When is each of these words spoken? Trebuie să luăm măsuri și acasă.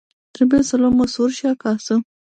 Trebuie 0.31 0.61
să 0.61 0.77
luăm 0.77 0.93
măsuri 0.93 1.33
și 1.33 1.45
acasă. 1.45 1.99